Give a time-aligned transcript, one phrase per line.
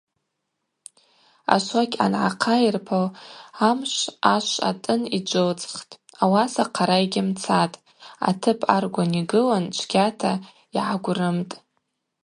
[1.53, 3.07] Ашвокь ангӏахъайырпал
[3.67, 4.01] амшв
[4.33, 7.81] ашв атӏын йджвылцӏхтӏ, ауаса хъара йгьымцатӏ,
[8.29, 10.33] атып аргван йгылын чвгьата
[10.75, 11.53] йгӏагврымтӏ.